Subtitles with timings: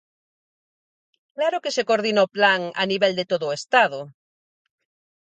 [1.35, 3.99] ¡Claro que se coordina o plan a nivel de todo o Estado!